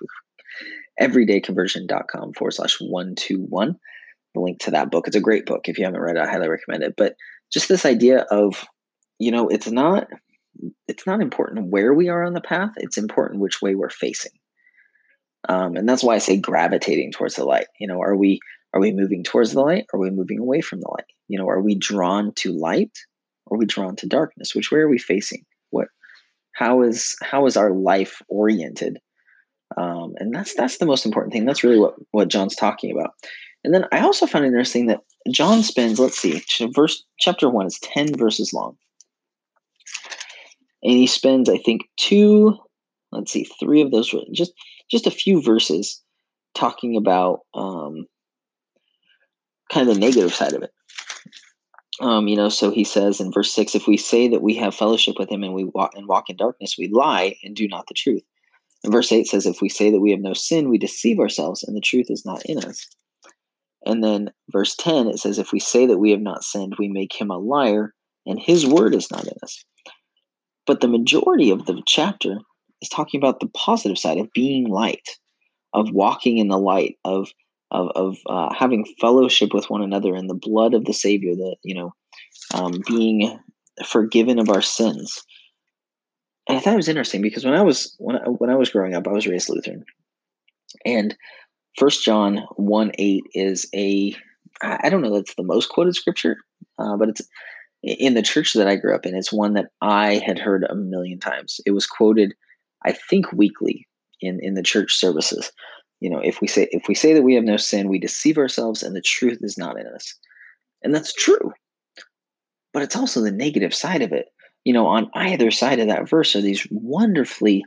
everydayconversion.com 1.01 2.35
forward 2.35 2.53
slash 2.53 2.77
one 2.81 3.15
two 3.15 3.47
one. 3.49 3.77
The 4.35 4.41
link 4.41 4.61
to 4.61 4.71
that 4.71 4.91
book. 4.91 5.09
It's 5.09 5.17
a 5.17 5.21
great 5.21 5.45
book. 5.47 5.69
If 5.69 5.77
you 5.77 5.85
haven't 5.85 6.01
read 6.01 6.17
it, 6.17 6.23
I 6.23 6.31
highly 6.31 6.49
recommend 6.49 6.85
it. 6.85 6.95
But 6.97 7.17
just 7.53 7.69
this 7.69 7.85
idea 7.85 8.21
of, 8.31 8.65
you 9.19 9.33
know, 9.33 9.49
it's 9.49 9.69
not 9.69 10.07
it's 10.89 11.07
not 11.07 11.21
important 11.21 11.71
where 11.71 11.95
we 11.95 12.09
are 12.09 12.25
on 12.25 12.35
the 12.35 12.41
path 12.41 12.71
it's 12.77 12.99
important 12.99 13.41
which 13.41 13.63
way 13.63 13.75
we're 13.75 13.91
facing 13.91 14.33
um, 15.49 15.77
and 15.77 15.89
that's 15.89 16.03
why 16.03 16.15
i 16.15 16.19
say 16.19 16.37
gravitating 16.37 17.13
towards 17.13 17.37
the 17.37 17.45
light 17.45 17.67
you 17.79 17.87
know 17.87 18.01
are 18.01 18.17
we 18.17 18.41
are 18.75 18.81
we 18.81 18.93
moving 18.93 19.23
towards 19.23 19.53
the 19.53 19.61
light 19.61 19.87
are 19.93 20.01
we 20.01 20.11
moving 20.11 20.39
away 20.39 20.61
from 20.61 20.81
the 20.81 20.91
light 20.91 21.07
you 21.29 21.39
know 21.39 21.49
are 21.49 21.61
we 21.61 21.75
drawn 21.75 22.33
to 22.35 22.53
light 22.53 22.99
or 23.47 23.57
are 23.57 23.59
we 23.59 23.67
drawn 23.67 23.97
to 23.97 24.07
darkness 24.07 24.55
which 24.55 24.71
way 24.71 24.81
are 24.81 24.89
we 24.89 24.99
facing 24.99 25.45
what 25.71 25.89
how 26.53 26.83
is 26.83 27.17
how 27.23 27.47
is 27.47 27.57
our 27.57 27.73
life 27.73 28.21
oriented 28.29 28.99
um, 29.77 30.15
and 30.19 30.35
that's 30.35 30.55
that's 30.55 30.79
the 30.79 30.87
most 30.87 31.07
important 31.07 31.33
thing. 31.33 31.45
That's 31.45 31.65
really 31.65 31.79
what 31.79 31.95
what 32.11 32.29
john's 32.29 32.57
talking 32.57 32.91
about. 32.91 33.15
And 33.63 33.75
then 33.75 33.85
i 33.93 34.01
also 34.01 34.27
found 34.27 34.45
it 34.45 34.49
interesting 34.49 34.87
that 34.87 35.01
john 35.31 35.63
spends 35.63 36.01
let's 36.01 36.19
see 36.19 36.43
verse 36.75 37.05
chapter 37.19 37.49
1 37.49 37.67
is 37.67 37.79
10 37.81 38.17
verses 38.17 38.53
long. 38.53 38.77
And 40.83 40.93
he 40.93 41.07
spends 41.07 41.49
i 41.49 41.59
think 41.59 41.83
two 41.97 42.57
let's 43.13 43.33
see 43.33 43.45
three 43.61 43.83
of 43.83 43.91
those 43.91 44.15
just 44.33 44.53
just 44.91 45.07
a 45.07 45.11
few 45.11 45.43
verses 45.43 46.03
talking 46.55 46.97
about 46.97 47.41
um, 47.55 48.07
kind 49.73 49.89
of 49.89 49.95
the 49.95 50.01
negative 50.01 50.35
side 50.35 50.53
of 50.53 50.65
it. 50.65 50.73
Um, 52.01 52.29
you 52.29 52.37
know 52.37 52.49
so 52.49 52.71
he 52.71 52.83
says 52.83 53.21
in 53.21 53.31
verse 53.31 53.53
6 53.53 53.75
if 53.75 53.87
we 53.87 53.99
say 53.99 54.27
that 54.29 54.43
we 54.43 54.55
have 54.55 54.75
fellowship 54.75 55.17
with 55.19 55.31
him 55.31 55.45
and 55.45 55.53
we 55.53 55.65
walk 55.65 55.93
and 55.95 56.09
walk 56.09 56.31
in 56.31 56.37
darkness 56.37 56.77
we 56.79 56.89
lie 56.89 57.37
and 57.45 57.55
do 57.55 57.69
not 57.69 57.87
the 57.89 57.95
truth 57.95 58.23
and 58.85 58.93
verse 58.93 59.13
8 59.13 59.27
says 59.27 59.47
if 59.47 59.61
we 59.61 59.69
say 59.69 59.91
that 59.91 60.01
we 60.01 60.11
have 60.11 60.21
no 60.21 60.35
sin 60.35 60.69
we 60.69 60.79
deceive 60.79 61.19
ourselves 61.19 61.63
and 61.63 61.77
the 61.77 61.81
truth 61.81 62.07
is 62.09 62.25
not 62.25 62.45
in 62.47 62.59
us 62.59 62.87
and 63.85 64.03
then 64.05 64.31
verse 64.51 64.75
10 64.77 65.09
it 65.09 65.19
says 65.19 65.39
if 65.39 65.53
we 65.53 65.61
say 65.61 65.87
that 65.87 65.99
we 65.99 66.11
have 66.11 66.21
not 66.21 66.45
sinned 66.45 66.75
we 66.79 66.89
make 66.89 67.19
him 67.19 67.31
a 67.31 67.39
liar 67.39 67.95
and 68.27 68.39
his 68.39 68.67
word 68.67 68.95
is 68.95 69.11
not 69.11 69.25
in 69.25 69.35
us 69.43 69.65
but 70.67 70.81
the 70.81 70.89
majority 70.89 71.51
of 71.51 71.67
the 71.67 71.83
chapter 71.87 72.39
is 72.81 72.89
talking 72.89 73.19
about 73.19 73.41
the 73.41 73.49
positive 73.49 73.99
side 73.99 74.19
of 74.19 74.33
being 74.33 74.69
light, 74.69 75.09
of 75.73 75.91
walking 75.93 76.39
in 76.39 76.49
the 76.49 76.59
light, 76.59 76.97
of 77.05 77.31
of, 77.73 77.89
of 77.95 78.17
uh, 78.27 78.53
having 78.53 78.85
fellowship 79.01 79.55
with 79.55 79.71
one 79.71 79.83
another 79.83 80.17
in 80.17 80.27
the 80.27 80.35
blood 80.35 80.75
of 80.75 80.85
the 80.85 80.93
Savior, 80.93 81.35
that 81.37 81.57
you 81.63 81.75
know, 81.75 81.93
um, 82.55 82.81
being 82.87 83.39
forgiven 83.85 84.39
of 84.39 84.49
our 84.49 84.63
sins. 84.63 85.23
And 86.51 86.59
I 86.59 86.61
thought 86.61 86.75
it 86.75 86.77
was 86.79 86.89
interesting 86.89 87.23
because 87.23 87.45
when 87.45 87.55
I 87.55 87.63
was 87.63 87.95
when 87.99 88.17
I, 88.17 88.29
when 88.29 88.51
I 88.51 88.57
was 88.57 88.71
growing 88.71 88.95
up, 88.95 89.07
I 89.07 89.13
was 89.13 89.27
raised 89.27 89.49
Lutheran, 89.49 89.85
and 90.85 91.17
First 91.79 92.05
John 92.05 92.39
one 92.57 92.93
eight 92.99 93.25
is 93.35 93.67
a 93.75 94.15
I 94.63 94.91
don't 94.91 95.03
know 95.03 95.15
that's 95.15 95.35
the 95.35 95.43
most 95.43 95.69
quoted 95.71 95.95
scripture, 95.95 96.37
uh, 96.79 96.97
but 96.97 97.09
it's 97.09 97.23
in 97.83 98.15
the 98.15 98.23
church 98.23 98.53
that 98.55 98.69
I 98.69 98.77
grew 98.77 98.95
up 98.95 99.07
in, 99.07 99.17
it's 99.17 99.33
one 99.33 99.55
that 99.55 99.71
I 99.81 100.21
had 100.27 100.39
heard 100.39 100.65
a 100.69 100.75
million 100.75 101.19
times. 101.19 101.61
It 101.65 101.71
was 101.71 101.87
quoted, 101.87 102.35
I 102.85 102.93
think, 102.93 103.33
weekly 103.33 103.87
in 104.21 104.39
in 104.43 104.55
the 104.55 104.63
church 104.63 104.97
services. 104.97 105.51
You 106.01 106.11
know, 106.11 106.19
if 106.19 106.41
we 106.41 106.47
say 106.47 106.69
if 106.73 106.89
we 106.89 106.95
say 106.95 107.15
that 107.15 107.23
we 107.23 107.35
have 107.35 107.45
no 107.45 107.57
sin, 107.57 107.89
we 107.89 107.99
deceive 107.99 108.39
ourselves, 108.39 108.83
and 108.83 108.95
the 108.95 109.01
truth 109.01 109.39
is 109.43 109.57
not 109.57 109.79
in 109.79 109.87
us, 109.87 110.15
and 110.83 110.95
that's 110.95 111.13
true. 111.13 111.53
But 112.73 112.83
it's 112.83 112.97
also 112.97 113.21
the 113.21 113.33
negative 113.33 113.75
side 113.75 114.03
of 114.03 114.13
it. 114.13 114.27
You 114.65 114.73
know, 114.73 114.87
on 114.87 115.11
either 115.15 115.51
side 115.51 115.81
of 115.81 115.89
that 115.89 116.09
verse 116.09 116.37
are 116.37 116.41
these 116.41 116.67
wonderfully 116.71 117.65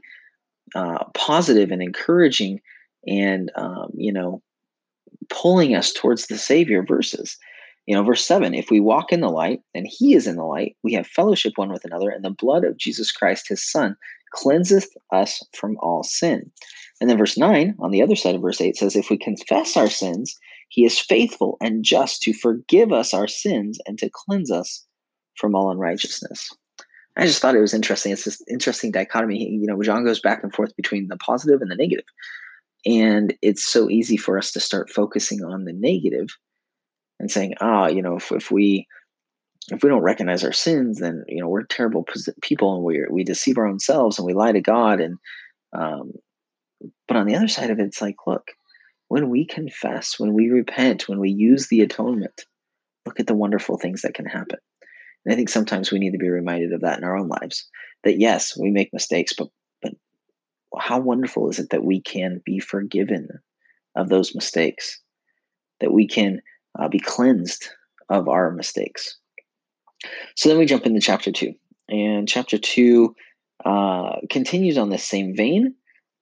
uh, 0.75 1.05
positive 1.13 1.71
and 1.71 1.81
encouraging, 1.81 2.61
and 3.07 3.51
um, 3.55 3.89
you 3.95 4.13
know, 4.13 4.41
pulling 5.29 5.75
us 5.75 5.91
towards 5.91 6.27
the 6.27 6.37
Savior 6.37 6.83
verses. 6.83 7.37
You 7.85 7.95
know, 7.95 8.03
verse 8.03 8.25
7 8.25 8.53
if 8.53 8.69
we 8.71 8.79
walk 8.79 9.11
in 9.11 9.19
the 9.19 9.29
light 9.29 9.59
and 9.73 9.85
he 9.89 10.13
is 10.13 10.25
in 10.27 10.37
the 10.37 10.45
light, 10.45 10.77
we 10.83 10.93
have 10.93 11.07
fellowship 11.07 11.53
one 11.55 11.71
with 11.71 11.83
another, 11.83 12.09
and 12.09 12.23
the 12.23 12.29
blood 12.29 12.63
of 12.63 12.77
Jesus 12.77 13.11
Christ, 13.11 13.49
his 13.49 13.69
son, 13.69 13.95
cleanseth 14.33 14.87
us 15.11 15.43
from 15.53 15.77
all 15.81 16.03
sin. 16.03 16.51
And 17.01 17.09
then 17.09 17.17
verse 17.17 17.37
9, 17.37 17.75
on 17.79 17.91
the 17.91 18.01
other 18.01 18.15
side 18.15 18.35
of 18.35 18.41
verse 18.41 18.61
8, 18.61 18.77
says, 18.77 18.95
If 18.95 19.09
we 19.09 19.17
confess 19.17 19.75
our 19.75 19.89
sins, 19.89 20.37
he 20.69 20.85
is 20.85 20.97
faithful 20.97 21.57
and 21.59 21.83
just 21.83 22.21
to 22.23 22.33
forgive 22.33 22.93
us 22.93 23.13
our 23.13 23.27
sins 23.27 23.77
and 23.85 23.97
to 23.99 24.09
cleanse 24.11 24.49
us 24.49 24.85
from 25.35 25.53
all 25.53 25.69
unrighteousness. 25.69 26.49
I 27.15 27.25
just 27.25 27.41
thought 27.41 27.55
it 27.55 27.61
was 27.61 27.73
interesting. 27.73 28.11
It's 28.11 28.25
this 28.25 28.41
interesting 28.49 28.91
dichotomy. 28.91 29.47
You 29.47 29.67
know, 29.67 29.81
John 29.83 30.03
goes 30.03 30.19
back 30.19 30.43
and 30.43 30.53
forth 30.53 30.75
between 30.75 31.07
the 31.07 31.17
positive 31.17 31.61
and 31.61 31.69
the 31.69 31.75
negative. 31.75 32.05
And 32.85 33.33
it's 33.41 33.65
so 33.65 33.89
easy 33.89 34.17
for 34.17 34.37
us 34.37 34.51
to 34.53 34.59
start 34.59 34.89
focusing 34.89 35.43
on 35.43 35.65
the 35.65 35.73
negative 35.73 36.29
and 37.19 37.31
saying, 37.31 37.53
ah, 37.61 37.87
you 37.87 38.01
know, 38.01 38.17
if, 38.17 38.31
if 38.31 38.51
we 38.51 38.87
if 39.71 39.81
we 39.81 39.89
don't 39.89 40.01
recognize 40.01 40.43
our 40.43 40.51
sins, 40.51 40.99
then 40.99 41.23
you 41.27 41.41
know 41.41 41.47
we're 41.47 41.63
terrible 41.63 42.05
people 42.41 42.75
and 42.75 42.83
we 42.83 43.05
we 43.09 43.23
deceive 43.23 43.57
our 43.57 43.67
own 43.67 43.79
selves 43.79 44.17
and 44.17 44.25
we 44.25 44.33
lie 44.33 44.51
to 44.51 44.61
God. 44.61 44.99
And 44.99 45.17
um, 45.71 46.13
but 47.07 47.17
on 47.17 47.27
the 47.27 47.35
other 47.35 47.47
side 47.47 47.69
of 47.69 47.79
it, 47.79 47.85
it's 47.85 48.01
like, 48.01 48.15
look, 48.27 48.51
when 49.07 49.29
we 49.29 49.45
confess, 49.45 50.19
when 50.19 50.33
we 50.33 50.49
repent, 50.49 51.07
when 51.07 51.19
we 51.19 51.29
use 51.29 51.67
the 51.67 51.81
atonement, 51.81 52.43
look 53.05 53.19
at 53.19 53.27
the 53.27 53.35
wonderful 53.35 53.77
things 53.77 54.01
that 54.01 54.15
can 54.15 54.25
happen. 54.25 54.59
And 55.25 55.33
I 55.33 55.35
think 55.35 55.49
sometimes 55.49 55.91
we 55.91 55.99
need 55.99 56.11
to 56.11 56.17
be 56.17 56.29
reminded 56.29 56.73
of 56.73 56.81
that 56.81 56.97
in 56.97 57.03
our 57.03 57.17
own 57.17 57.27
lives. 57.27 57.67
That 58.03 58.19
yes, 58.19 58.57
we 58.57 58.71
make 58.71 58.93
mistakes, 58.93 59.33
but 59.33 59.49
but 59.81 59.93
how 60.77 60.99
wonderful 60.99 61.49
is 61.49 61.59
it 61.59 61.69
that 61.69 61.85
we 61.85 62.01
can 62.01 62.41
be 62.45 62.59
forgiven 62.59 63.27
of 63.95 64.09
those 64.09 64.35
mistakes, 64.35 64.99
that 65.79 65.93
we 65.93 66.07
can 66.07 66.41
uh, 66.77 66.87
be 66.87 66.99
cleansed 66.99 67.69
of 68.09 68.27
our 68.27 68.51
mistakes. 68.51 69.17
So 70.35 70.49
then 70.49 70.57
we 70.57 70.65
jump 70.65 70.85
into 70.85 70.99
chapter 70.99 71.31
two, 71.31 71.53
and 71.87 72.27
chapter 72.27 72.57
two 72.57 73.15
uh, 73.63 74.17
continues 74.29 74.77
on 74.77 74.89
this 74.89 75.05
same 75.05 75.35
vein. 75.35 75.75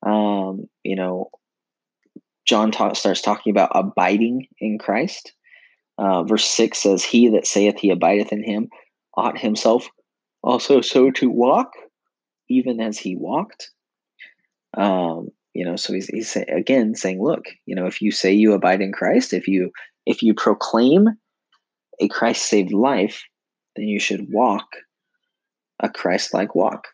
Um, 0.05 0.67
you 0.83 0.95
know, 0.95 1.29
John 2.45 2.71
ta- 2.71 2.93
starts 2.93 3.21
talking 3.21 3.51
about 3.51 3.71
abiding 3.73 4.47
in 4.59 4.77
Christ. 4.77 5.33
Uh, 5.97 6.23
verse 6.23 6.45
6 6.45 6.77
says, 6.77 7.03
He 7.03 7.29
that 7.29 7.45
saith 7.45 7.79
he 7.79 7.91
abideth 7.91 8.31
in 8.31 8.43
him 8.43 8.69
ought 9.15 9.39
himself 9.39 9.87
also 10.43 10.81
so 10.81 11.11
to 11.11 11.29
walk, 11.29 11.71
even 12.49 12.79
as 12.79 12.97
he 12.97 13.15
walked. 13.15 13.69
Um, 14.75 15.29
you 15.53 15.65
know 15.65 15.75
so 15.75 15.93
he's, 15.93 16.07
he's 16.07 16.35
again 16.35 16.95
saying 16.95 17.21
look 17.21 17.45
you 17.65 17.75
know 17.75 17.85
if 17.85 18.01
you 18.01 18.11
say 18.11 18.31
you 18.31 18.53
abide 18.53 18.81
in 18.81 18.91
christ 18.91 19.33
if 19.33 19.47
you 19.47 19.71
if 20.05 20.23
you 20.23 20.33
proclaim 20.33 21.07
a 21.99 22.07
christ 22.07 22.45
saved 22.45 22.73
life 22.73 23.23
then 23.75 23.85
you 23.85 23.99
should 23.99 24.27
walk 24.31 24.65
a 25.79 25.89
christ 25.89 26.33
like 26.33 26.55
walk 26.55 26.87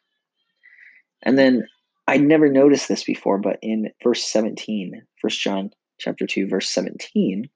and 1.24 1.38
then 1.38 1.68
i 2.08 2.18
never 2.18 2.50
noticed 2.50 2.88
this 2.88 3.04
before 3.04 3.38
but 3.38 3.58
in 3.62 3.90
verse 4.04 4.24
17 4.24 5.02
first 5.22 5.40
john 5.40 5.70
chapter 6.00 6.26
2 6.26 6.48
verse 6.48 6.70
17 6.70 7.50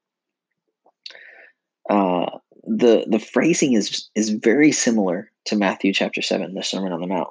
uh, 1.90 2.26
the 2.64 3.04
the 3.08 3.18
phrasing 3.18 3.74
is 3.74 4.08
is 4.14 4.30
very 4.30 4.72
similar 4.72 5.30
to 5.44 5.56
matthew 5.56 5.92
chapter 5.92 6.22
7 6.22 6.54
the 6.54 6.62
sermon 6.62 6.92
on 6.92 7.00
the 7.00 7.06
mount 7.06 7.28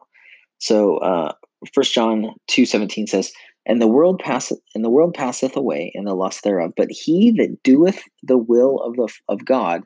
so 0.61 0.97
uh, 0.97 1.33
First 1.73 1.93
John 1.93 2.35
two 2.47 2.65
seventeen 2.65 3.07
says, 3.07 3.31
"And 3.65 3.81
the 3.81 3.87
world 3.87 4.19
passeth, 4.19 4.59
and 4.73 4.85
the 4.85 4.89
world 4.89 5.13
passeth 5.15 5.55
away, 5.55 5.91
and 5.95 6.07
the 6.07 6.13
lust 6.13 6.43
thereof. 6.43 6.73
But 6.77 6.91
he 6.91 7.31
that 7.31 7.63
doeth 7.63 8.03
the 8.23 8.37
will 8.37 8.79
of 8.79 8.95
the 8.95 9.11
of 9.27 9.43
God 9.43 9.83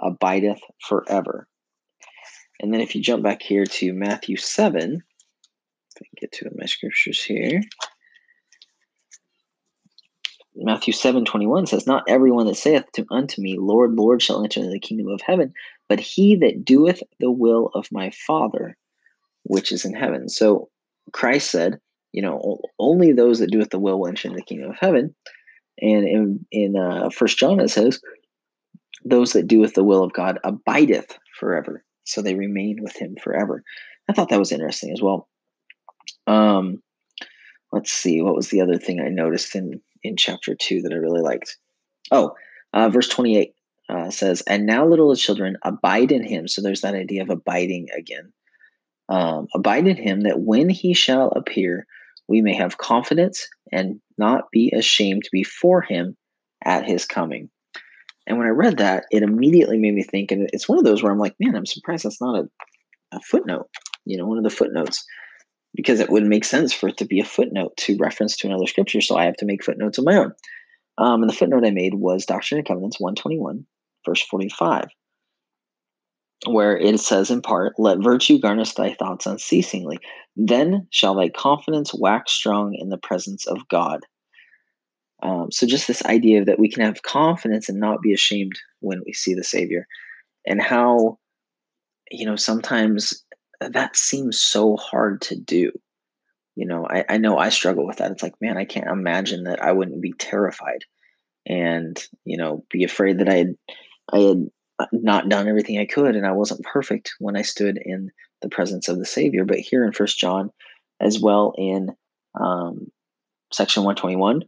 abideth 0.00 0.60
forever." 0.86 1.48
And 2.60 2.72
then 2.72 2.80
if 2.80 2.94
you 2.94 3.02
jump 3.02 3.22
back 3.22 3.42
here 3.42 3.66
to 3.66 3.92
Matthew 3.92 4.36
seven, 4.36 5.02
if 5.94 6.02
I 6.02 6.04
can 6.04 6.16
get 6.20 6.32
to 6.32 6.50
my 6.56 6.66
scriptures 6.66 7.22
here. 7.22 7.62
Matthew 10.56 10.92
seven 10.92 11.24
twenty 11.24 11.46
one 11.46 11.66
says, 11.66 11.86
Not 11.86 12.04
everyone 12.08 12.46
that 12.46 12.56
saith 12.56 12.84
to, 12.94 13.06
unto 13.10 13.42
me, 13.42 13.56
Lord, 13.58 13.94
Lord, 13.94 14.22
shall 14.22 14.42
enter 14.42 14.60
into 14.60 14.72
the 14.72 14.80
kingdom 14.80 15.08
of 15.08 15.20
heaven, 15.20 15.52
but 15.88 16.00
he 16.00 16.36
that 16.36 16.64
doeth 16.64 17.02
the 17.20 17.30
will 17.30 17.70
of 17.74 17.92
my 17.92 18.10
Father, 18.26 18.76
which 19.44 19.72
is 19.72 19.84
in 19.84 19.94
heaven. 19.94 20.28
So 20.28 20.68
Christ 21.12 21.50
said, 21.50 21.78
you 22.12 22.22
know, 22.22 22.60
only 22.78 23.12
those 23.12 23.38
that 23.40 23.50
doeth 23.50 23.70
the 23.70 23.78
will 23.78 24.00
will 24.00 24.08
enter 24.08 24.28
into 24.28 24.38
the 24.38 24.44
kingdom 24.44 24.70
of 24.70 24.78
heaven. 24.80 25.14
And 25.80 26.08
in 26.08 26.46
in 26.50 26.76
uh, 26.76 27.10
First 27.10 27.38
John 27.38 27.60
it 27.60 27.68
says, 27.68 28.00
those 29.04 29.32
that 29.34 29.46
doeth 29.46 29.74
the 29.74 29.84
will 29.84 30.02
of 30.02 30.12
God 30.12 30.38
abideth 30.42 31.18
forever. 31.38 31.84
So 32.04 32.22
they 32.22 32.34
remain 32.34 32.82
with 32.82 32.96
Him 32.96 33.16
forever. 33.22 33.62
I 34.08 34.12
thought 34.12 34.30
that 34.30 34.38
was 34.38 34.52
interesting 34.52 34.92
as 34.92 35.02
well. 35.02 35.28
Um, 36.26 36.82
let's 37.72 37.92
see, 37.92 38.22
what 38.22 38.34
was 38.34 38.48
the 38.48 38.62
other 38.62 38.78
thing 38.78 39.00
I 39.00 39.08
noticed 39.08 39.54
in 39.54 39.80
in 40.06 40.16
chapter 40.16 40.54
two 40.54 40.82
that 40.82 40.92
I 40.92 40.96
really 40.96 41.22
liked? 41.22 41.56
Oh, 42.10 42.34
uh, 42.72 42.88
verse 42.88 43.08
twenty 43.08 43.36
eight. 43.36 43.52
Uh, 43.88 44.10
says, 44.10 44.42
And 44.48 44.66
now, 44.66 44.84
little 44.84 45.14
children, 45.14 45.56
abide 45.62 46.10
in 46.10 46.24
him. 46.24 46.48
So 46.48 46.60
there's 46.60 46.80
that 46.80 46.96
idea 46.96 47.22
of 47.22 47.30
abiding 47.30 47.86
again 47.96 48.32
um, 49.08 49.46
abide 49.54 49.86
in 49.86 49.96
him 49.96 50.22
that 50.22 50.40
when 50.40 50.68
he 50.68 50.94
shall 50.94 51.28
appear, 51.28 51.86
we 52.28 52.40
may 52.42 52.54
have 52.54 52.78
confidence 52.78 53.48
and 53.72 54.00
not 54.18 54.50
be 54.50 54.72
ashamed 54.72 55.28
before 55.30 55.82
him 55.82 56.16
at 56.64 56.84
his 56.84 57.04
coming. 57.04 57.50
And 58.26 58.38
when 58.38 58.48
I 58.48 58.50
read 58.50 58.78
that, 58.78 59.04
it 59.10 59.22
immediately 59.22 59.78
made 59.78 59.94
me 59.94 60.02
think, 60.02 60.32
and 60.32 60.50
it's 60.52 60.68
one 60.68 60.78
of 60.78 60.84
those 60.84 61.02
where 61.02 61.12
I'm 61.12 61.18
like, 61.18 61.36
man, 61.38 61.54
I'm 61.54 61.66
surprised 61.66 62.04
that's 62.04 62.20
not 62.20 62.40
a, 62.40 63.16
a 63.16 63.20
footnote, 63.20 63.68
you 64.04 64.16
know, 64.16 64.26
one 64.26 64.38
of 64.38 64.44
the 64.44 64.50
footnotes, 64.50 65.04
because 65.76 66.00
it 66.00 66.10
wouldn't 66.10 66.30
make 66.30 66.44
sense 66.44 66.72
for 66.72 66.88
it 66.88 66.96
to 66.96 67.04
be 67.04 67.20
a 67.20 67.24
footnote 67.24 67.76
to 67.76 67.96
reference 67.98 68.36
to 68.38 68.48
another 68.48 68.66
scripture. 68.66 69.00
So 69.00 69.16
I 69.16 69.24
have 69.24 69.36
to 69.36 69.44
make 69.44 69.62
footnotes 69.62 69.98
of 69.98 70.04
my 70.04 70.16
own. 70.16 70.32
Um, 70.98 71.22
and 71.22 71.30
the 71.30 71.36
footnote 71.36 71.64
I 71.64 71.70
made 71.70 71.94
was 71.94 72.24
Doctrine 72.24 72.58
and 72.58 72.66
Covenants 72.66 72.98
121, 72.98 73.66
verse 74.04 74.22
45 74.22 74.88
where 76.46 76.76
it 76.76 77.00
says 77.00 77.30
in 77.30 77.40
part, 77.42 77.74
Let 77.78 78.02
virtue 78.02 78.38
garnish 78.38 78.74
thy 78.74 78.94
thoughts 78.94 79.26
unceasingly. 79.26 79.98
Then 80.36 80.86
shall 80.90 81.14
thy 81.14 81.30
confidence 81.30 81.92
wax 81.94 82.32
strong 82.32 82.76
in 82.78 82.90
the 82.90 82.98
presence 82.98 83.46
of 83.46 83.66
God. 83.68 84.00
Um, 85.22 85.50
so, 85.50 85.66
just 85.66 85.88
this 85.88 86.04
idea 86.04 86.44
that 86.44 86.58
we 86.58 86.70
can 86.70 86.82
have 86.82 87.02
confidence 87.02 87.68
and 87.68 87.80
not 87.80 88.02
be 88.02 88.12
ashamed 88.12 88.52
when 88.80 89.00
we 89.06 89.12
see 89.14 89.34
the 89.34 89.44
Savior, 89.44 89.86
and 90.46 90.60
how, 90.60 91.18
you 92.10 92.26
know, 92.26 92.36
sometimes 92.36 93.24
that 93.60 93.96
seems 93.96 94.40
so 94.40 94.76
hard 94.76 95.22
to 95.22 95.36
do. 95.36 95.72
You 96.54 96.66
know, 96.66 96.86
I, 96.88 97.04
I 97.08 97.18
know 97.18 97.36
I 97.38 97.50
struggle 97.50 97.86
with 97.86 97.98
that. 97.98 98.10
It's 98.10 98.22
like, 98.22 98.34
man, 98.40 98.56
I 98.56 98.64
can't 98.64 98.88
imagine 98.88 99.44
that 99.44 99.62
I 99.62 99.72
wouldn't 99.72 100.00
be 100.00 100.12
terrified 100.12 100.84
and, 101.46 102.02
you 102.24 102.38
know, 102.38 102.64
be 102.70 102.84
afraid 102.84 103.18
that 103.18 103.28
I 103.28 103.34
had 103.34 103.54
I 104.12 104.18
had 104.18 104.48
not 104.92 105.28
done 105.28 105.48
everything 105.48 105.78
I 105.78 105.86
could, 105.86 106.16
and 106.16 106.26
I 106.26 106.32
wasn't 106.32 106.64
perfect 106.64 107.14
when 107.18 107.36
I 107.36 107.42
stood 107.42 107.78
in 107.82 108.10
the 108.42 108.48
presence 108.48 108.88
of 108.88 108.98
the 108.98 109.04
Savior. 109.04 109.44
But 109.44 109.58
here 109.58 109.84
in 109.84 109.92
First 109.92 110.18
John, 110.18 110.50
as 111.00 111.20
well 111.20 111.52
in 111.56 111.90
um, 112.40 112.90
section 113.52 113.84
one 113.84 113.96
twenty 113.96 114.16
one, 114.16 114.42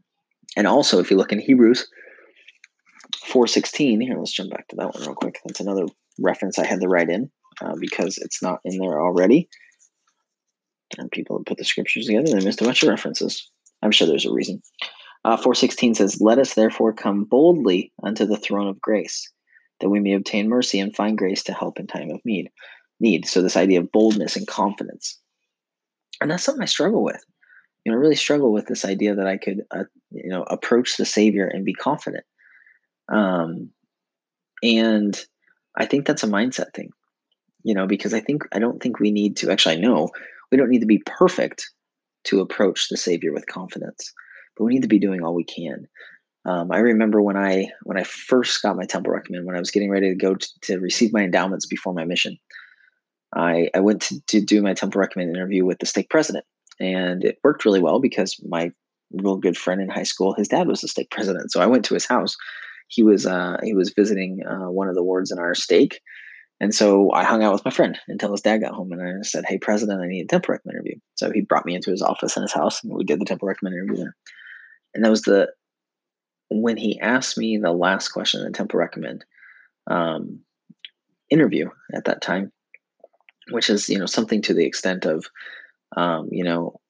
and 0.56 0.66
also 0.66 1.00
if 1.00 1.10
you 1.10 1.16
look 1.16 1.32
in 1.32 1.40
Hebrews 1.40 1.88
four 3.26 3.46
sixteen, 3.46 4.00
here 4.00 4.18
let's 4.18 4.32
jump 4.32 4.50
back 4.50 4.68
to 4.68 4.76
that 4.76 4.94
one 4.94 5.02
real 5.02 5.14
quick. 5.14 5.40
That's 5.44 5.60
another 5.60 5.86
reference 6.18 6.58
I 6.58 6.66
had 6.66 6.80
to 6.80 6.88
write 6.88 7.10
in 7.10 7.30
uh, 7.60 7.74
because 7.78 8.18
it's 8.18 8.42
not 8.42 8.60
in 8.64 8.78
there 8.78 9.00
already. 9.00 9.48
And 10.96 11.10
people 11.10 11.42
put 11.44 11.58
the 11.58 11.64
scriptures 11.64 12.06
together, 12.06 12.30
and 12.30 12.40
they 12.40 12.44
missed 12.44 12.60
a 12.60 12.64
bunch 12.64 12.82
of 12.82 12.88
references. 12.88 13.50
I'm 13.82 13.90
sure 13.90 14.06
there's 14.06 14.26
a 14.26 14.32
reason. 14.32 14.62
Uh, 15.24 15.36
416 15.36 15.96
says, 15.96 16.20
Let 16.20 16.38
us 16.38 16.54
therefore 16.54 16.92
come 16.92 17.24
boldly 17.24 17.92
unto 18.02 18.24
the 18.24 18.36
throne 18.36 18.68
of 18.68 18.80
grace 18.80 19.30
that 19.80 19.90
we 19.90 20.00
may 20.00 20.14
obtain 20.14 20.48
mercy 20.48 20.80
and 20.80 20.94
find 20.94 21.18
grace 21.18 21.44
to 21.44 21.52
help 21.52 21.78
in 21.78 21.86
time 21.86 22.10
of 22.10 22.20
need. 22.24 22.50
Need. 23.00 23.26
So 23.26 23.42
this 23.42 23.56
idea 23.56 23.80
of 23.80 23.92
boldness 23.92 24.36
and 24.36 24.46
confidence, 24.46 25.20
and 26.20 26.30
that's 26.30 26.42
something 26.42 26.62
I 26.62 26.66
struggle 26.66 27.04
with. 27.04 27.22
You 27.84 27.92
know, 27.92 27.98
I 27.98 28.00
really 28.00 28.16
struggle 28.16 28.52
with 28.52 28.66
this 28.66 28.84
idea 28.84 29.14
that 29.14 29.26
I 29.26 29.36
could, 29.36 29.62
uh, 29.70 29.84
you 30.10 30.30
know, 30.30 30.42
approach 30.42 30.96
the 30.96 31.04
Savior 31.04 31.46
and 31.46 31.64
be 31.64 31.74
confident. 31.74 32.24
Um, 33.08 33.70
and 34.62 35.18
I 35.76 35.86
think 35.86 36.06
that's 36.06 36.24
a 36.24 36.28
mindset 36.28 36.74
thing. 36.74 36.90
You 37.64 37.74
know, 37.74 37.86
because 37.86 38.14
I 38.14 38.20
think 38.20 38.42
I 38.52 38.58
don't 38.58 38.82
think 38.82 39.00
we 39.00 39.10
need 39.10 39.36
to. 39.38 39.50
Actually, 39.50 39.76
I 39.76 39.80
know 39.80 40.10
we 40.50 40.58
don't 40.58 40.70
need 40.70 40.80
to 40.80 40.86
be 40.86 41.02
perfect 41.04 41.68
to 42.24 42.40
approach 42.40 42.88
the 42.88 42.96
Savior 42.96 43.32
with 43.32 43.46
confidence, 43.46 44.12
but 44.56 44.64
we 44.64 44.74
need 44.74 44.82
to 44.82 44.88
be 44.88 44.98
doing 44.98 45.22
all 45.22 45.34
we 45.34 45.44
can. 45.44 45.86
Um, 46.44 46.70
I 46.72 46.78
remember 46.78 47.20
when 47.20 47.36
I 47.36 47.68
when 47.82 47.98
I 47.98 48.04
first 48.04 48.62
got 48.62 48.76
my 48.76 48.86
temple 48.86 49.12
recommend, 49.12 49.44
when 49.44 49.56
I 49.56 49.60
was 49.60 49.70
getting 49.70 49.90
ready 49.90 50.10
to 50.10 50.14
go 50.14 50.34
to, 50.34 50.48
to 50.62 50.78
receive 50.78 51.12
my 51.12 51.22
endowments 51.22 51.66
before 51.66 51.92
my 51.92 52.04
mission, 52.04 52.38
I, 53.34 53.68
I 53.74 53.80
went 53.80 54.02
to, 54.02 54.20
to 54.28 54.40
do 54.40 54.62
my 54.62 54.74
temple 54.74 55.00
recommend 55.00 55.34
interview 55.34 55.64
with 55.64 55.78
the 55.78 55.86
stake 55.86 56.08
president, 56.08 56.44
and 56.80 57.24
it 57.24 57.38
worked 57.42 57.64
really 57.64 57.82
well 57.82 58.00
because 58.00 58.40
my 58.46 58.72
real 59.12 59.36
good 59.36 59.56
friend 59.56 59.80
in 59.80 59.88
high 59.88 60.04
school, 60.04 60.34
his 60.34 60.48
dad 60.48 60.68
was 60.68 60.80
the 60.80 60.88
stake 60.88 61.10
president, 61.10 61.52
so 61.52 61.60
I 61.60 61.66
went 61.66 61.84
to 61.86 61.94
his 61.94 62.06
house. 62.06 62.36
He 62.88 63.02
was 63.02 63.26
uh, 63.26 63.58
he 63.62 63.74
was 63.74 63.92
visiting 63.92 64.40
uh, 64.46 64.70
one 64.70 64.88
of 64.88 64.94
the 64.94 65.02
wards 65.02 65.30
in 65.30 65.38
our 65.38 65.54
stake, 65.54 66.00
and 66.60 66.74
so 66.74 67.12
I 67.12 67.24
hung 67.24 67.42
out 67.42 67.52
with 67.52 67.64
my 67.64 67.70
friend 67.70 67.98
until 68.08 68.32
his 68.32 68.40
dad 68.40 68.58
got 68.58 68.74
home, 68.74 68.92
and 68.92 69.02
I 69.02 69.22
said, 69.22 69.44
"Hey, 69.46 69.58
president, 69.58 70.00
I 70.00 70.08
need 70.08 70.22
a 70.22 70.26
temple 70.26 70.52
recommend 70.52 70.76
interview." 70.76 70.96
So 71.14 71.30
he 71.30 71.40
brought 71.42 71.66
me 71.66 71.74
into 71.74 71.90
his 71.90 72.02
office 72.02 72.36
in 72.36 72.42
his 72.42 72.52
house, 72.52 72.82
and 72.82 72.92
we 72.92 73.04
did 73.04 73.20
the 73.20 73.24
temple 73.24 73.48
recommend 73.48 73.76
interview 73.76 73.96
there. 73.96 74.16
And 74.94 75.04
that 75.04 75.10
was 75.10 75.22
the 75.22 75.52
when 76.50 76.76
he 76.76 76.98
asked 77.00 77.38
me 77.38 77.58
the 77.58 77.72
last 77.72 78.08
question 78.08 78.40
in 78.40 78.46
the 78.46 78.56
Temple 78.56 78.78
Recommend 78.78 79.24
um, 79.86 80.40
interview 81.30 81.70
at 81.94 82.06
that 82.06 82.22
time, 82.22 82.52
which 83.50 83.70
is 83.70 83.88
you 83.88 83.98
know 83.98 84.06
something 84.06 84.42
to 84.42 84.54
the 84.54 84.66
extent 84.66 85.04
of, 85.04 85.26
um, 85.96 86.28
you 86.30 86.44
know, 86.44 86.80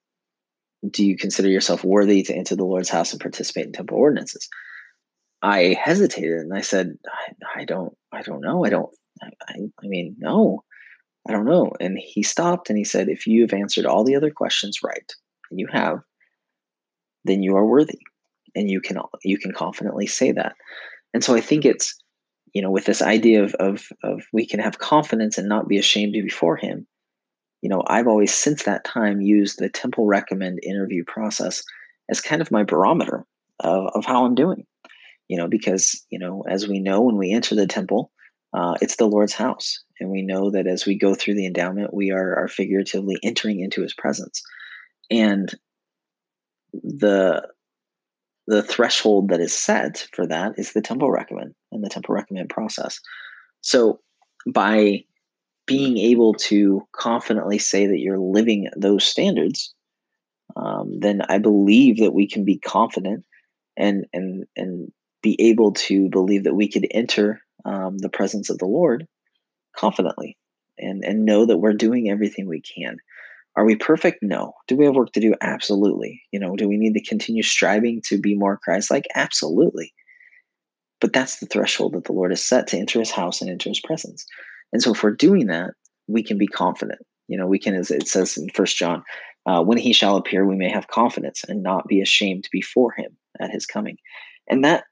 do 0.89 1.05
you 1.05 1.17
consider 1.17 1.49
yourself 1.49 1.85
worthy 1.85 2.23
to 2.23 2.35
enter 2.35 2.57
the 2.57 2.65
Lord's 2.65 2.89
house 2.89 3.13
and 3.13 3.21
participate 3.21 3.67
in 3.67 3.73
temple 3.73 3.99
ordinances? 3.99 4.49
I 5.43 5.77
hesitated 5.81 6.39
and 6.39 6.55
I 6.55 6.63
said, 6.63 6.99
I, 7.07 7.61
I 7.61 7.65
don't, 7.65 7.97
I 8.11 8.23
don't 8.23 8.41
know. 8.41 8.65
I 8.65 8.71
don't, 8.71 8.91
I, 9.23 9.55
I 9.83 9.87
mean, 9.87 10.17
no, 10.19 10.65
I 11.29 11.33
don't 11.33 11.45
know. 11.45 11.73
And 11.81 11.99
he 11.99 12.23
stopped 12.23 12.69
and 12.69 12.79
he 12.79 12.85
said, 12.85 13.09
if 13.09 13.27
you 13.27 13.43
have 13.43 13.53
answered 13.53 13.87
all 13.87 14.05
the 14.05 14.17
other 14.17 14.31
questions 14.31 14.81
right, 14.83 15.13
and 15.51 15.59
you 15.59 15.69
have, 15.73 16.01
then 17.25 17.43
you 17.43 17.57
are 17.57 17.67
worthy 17.67 18.01
and 18.55 18.71
you 18.71 18.81
can 18.81 18.99
you 19.23 19.39
can 19.39 19.53
confidently 19.53 20.07
say 20.07 20.33
that 20.33 20.55
and 21.15 21.23
so 21.23 21.35
i 21.35 21.41
think 21.41 21.65
it's 21.65 21.95
you 22.55 22.63
know 22.63 22.71
with 22.71 22.85
this 22.85 23.03
idea 23.03 23.43
of 23.43 23.55
of, 23.55 23.89
of 24.03 24.23
we 24.33 24.47
can 24.47 24.61
have 24.61 24.79
confidence 24.79 25.39
and 25.39 25.49
not 25.49 25.69
be 25.69 25.79
ashamed 25.79 26.13
before 26.13 26.57
him 26.57 26.87
you 27.63 27.69
know 27.69 27.83
i've 27.87 28.09
always 28.09 28.35
since 28.35 28.65
that 28.65 28.85
time 28.85 29.21
used 29.21 29.59
the 29.59 29.69
temple 29.69 30.07
recommend 30.07 30.59
interview 30.63 31.05
process 31.07 31.63
as 32.11 32.21
kind 32.21 32.41
of 32.41 32.51
my 32.51 32.63
barometer 32.63 33.25
of, 33.61 33.87
of 33.95 34.05
how 34.05 34.25
i'm 34.25 34.35
doing 34.35 34.65
you 35.29 35.37
know 35.37 35.47
because 35.47 36.05
you 36.11 36.19
know 36.19 36.45
as 36.49 36.67
we 36.67 36.81
know 36.81 37.01
when 37.01 37.17
we 37.17 37.33
enter 37.33 37.55
the 37.55 37.67
temple 37.67 38.11
uh, 38.59 38.75
it's 38.81 38.97
the 38.97 39.07
lord's 39.07 39.35
house 39.35 39.83
and 40.01 40.11
we 40.11 40.23
know 40.23 40.51
that 40.51 40.67
as 40.67 40.85
we 40.85 40.97
go 40.97 41.15
through 41.15 41.35
the 41.35 41.47
endowment 41.47 41.95
we 41.95 42.11
are, 42.11 42.35
are 42.37 42.49
figuratively 42.49 43.17
entering 43.23 43.61
into 43.61 43.83
his 43.83 43.95
presence 43.95 44.43
and 45.11 45.55
the 46.83 47.43
the 48.49 48.63
threshold 48.63 49.29
that 49.29 49.41
is 49.41 49.53
set 49.53 50.09
for 50.15 50.27
that 50.27 50.55
is 50.59 50.73
the 50.73 50.81
temple 50.81 51.11
recommend 51.11 51.55
and 51.71 51.85
the 51.85 51.89
temple 51.89 52.15
recommend 52.15 52.49
process. 52.49 52.99
So 53.61 54.01
by 54.47 55.05
being 55.67 55.99
able 55.99 56.33
to 56.33 56.83
confidently 56.93 57.59
say 57.59 57.87
that 57.87 57.99
you're 57.99 58.19
living 58.19 58.71
those 58.75 59.05
standards, 59.05 59.75
um, 60.57 60.99
then 60.99 61.21
I 61.29 61.37
believe 61.39 61.99
that 61.99 62.15
we 62.15 62.27
can 62.27 62.47
be 62.47 62.59
confident 62.59 63.27
and 63.77 64.07
and 64.15 64.47
and 64.57 64.91
be 65.23 65.37
able 65.39 65.73
to 65.73 66.09
believe 66.09 66.45
that 66.45 66.55
we 66.55 66.69
could 66.69 66.87
enter 66.91 67.43
um, 67.65 67.99
the 67.99 68.09
presence 68.09 68.51
of 68.51 68.59
the 68.59 68.67
Lord 68.67 69.07
confidently 69.77 70.37
and 70.79 71.05
and 71.05 71.25
know 71.25 71.47
that 71.47 71.59
we're 71.59 71.73
doing 71.73 72.09
everything 72.09 72.47
we 72.47 72.61
can. 72.61 72.99
Are 73.57 73.65
we 73.65 73.75
perfect? 73.75 74.23
No. 74.23 74.55
Do 74.69 74.77
we 74.77 74.85
have 74.85 74.95
work 74.95 75.13
to 75.13 75.21
do? 75.21 75.35
Absolutely. 75.41 76.23
You 76.31 76.39
know, 76.39 76.55
do 76.55 76.69
we 76.69 76.77
need 76.77 76.95
to 76.95 77.03
continue 77.03 77.43
striving 77.43 78.01
to 78.07 78.17
be 78.21 78.37
more 78.37 78.57
Christ-like? 78.63 79.07
Absolutely. 79.17 79.93
But 81.01 81.13
that's 81.13 81.41
the 81.41 81.47
threshold 81.47 81.95
that 81.95 82.05
the 82.05 82.13
Lord 82.13 82.31
has 82.31 82.43
set 82.43 82.69
to 82.69 82.79
enter 82.79 83.01
His 83.01 83.11
house 83.11 83.41
and 83.41 83.51
enter 83.51 83.69
His 83.69 83.81
presence. 83.81 84.25
And 84.73 84.83
so, 84.83 84.93
if 84.93 85.03
we're 85.03 85.11
doing 85.11 85.47
that, 85.49 85.73
we 86.07 86.23
can 86.23 86.39
be 86.39 86.47
confident. 86.47 87.01
You 87.27 87.37
know, 87.37 87.47
we 87.47 87.59
can, 87.59 87.75
as 87.75 87.91
it 87.91 88.07
says 88.07 88.37
in 88.37 88.49
First 88.51 88.77
John, 88.77 89.03
uh, 89.47 89.63
when 89.63 89.79
He 89.79 89.93
shall 89.93 90.17
appear, 90.17 90.47
we 90.47 90.57
may 90.57 90.71
have 90.71 90.89
confidence 90.89 91.45
and 91.49 91.63
not 91.63 91.89
be 91.89 92.01
ashamed 92.01 92.49
before 92.53 92.93
Him 92.93 93.17
at 93.41 93.51
His 93.51 93.67
coming. 93.67 93.97
And 94.49 94.65
that 94.65 94.85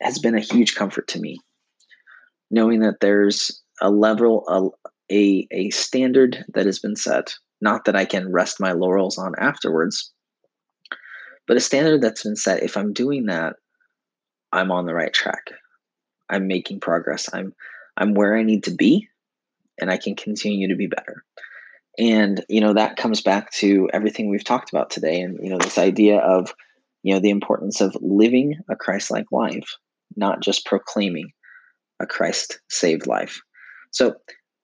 has 0.00 0.18
been 0.18 0.34
a 0.34 0.40
huge 0.40 0.74
comfort 0.74 1.08
to 1.08 1.20
me, 1.20 1.38
knowing 2.50 2.80
that 2.80 3.00
there's 3.00 3.62
a 3.80 3.90
level, 3.90 4.44
a, 4.48 5.14
a, 5.14 5.48
a 5.50 5.70
standard 5.70 6.44
that 6.54 6.66
has 6.66 6.78
been 6.78 6.96
set. 6.96 7.34
Not 7.60 7.86
that 7.86 7.96
I 7.96 8.04
can 8.04 8.32
rest 8.32 8.60
my 8.60 8.72
laurels 8.72 9.18
on 9.18 9.32
afterwards, 9.38 10.12
but 11.48 11.56
a 11.56 11.60
standard 11.60 12.02
that's 12.02 12.22
been 12.22 12.36
set. 12.36 12.62
If 12.62 12.76
I'm 12.76 12.92
doing 12.92 13.26
that, 13.26 13.54
I'm 14.52 14.70
on 14.70 14.86
the 14.86 14.94
right 14.94 15.12
track. 15.12 15.50
I'm 16.28 16.46
making 16.46 16.80
progress. 16.80 17.28
I'm 17.32 17.54
I'm 17.96 18.14
where 18.14 18.36
I 18.36 18.42
need 18.42 18.64
to 18.64 18.74
be, 18.74 19.08
and 19.80 19.90
I 19.90 19.96
can 19.96 20.16
continue 20.16 20.68
to 20.68 20.76
be 20.76 20.86
better. 20.86 21.24
And 21.98 22.44
you 22.48 22.60
know 22.60 22.74
that 22.74 22.96
comes 22.96 23.22
back 23.22 23.52
to 23.52 23.88
everything 23.92 24.28
we've 24.28 24.44
talked 24.44 24.70
about 24.70 24.90
today, 24.90 25.20
and 25.20 25.38
you 25.42 25.50
know 25.50 25.58
this 25.58 25.78
idea 25.78 26.18
of 26.18 26.52
you 27.02 27.14
know 27.14 27.20
the 27.20 27.30
importance 27.30 27.80
of 27.80 27.96
living 28.00 28.58
a 28.68 28.76
Christ-like 28.76 29.26
life, 29.32 29.76
not 30.16 30.42
just 30.42 30.66
proclaiming 30.66 31.30
a 32.00 32.06
Christ-saved 32.06 33.06
life. 33.06 33.40
So 33.90 34.14